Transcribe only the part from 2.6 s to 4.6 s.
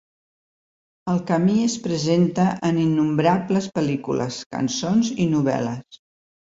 en innombrables pel·lícules,